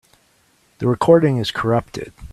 This 0.79 0.87
recording 0.87 1.37
is 1.37 1.51
corrupted. 1.51 2.11